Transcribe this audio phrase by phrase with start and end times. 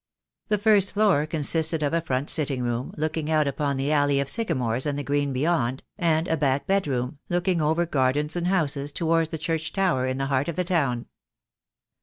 [0.47, 4.29] The first floor consisted of a front sitting room, looking out upon the alley of
[4.29, 9.29] sycamores and the green beyond, and a back bedroom, looking over gardens and houses, towards
[9.29, 11.05] the church tower in the heart of the town.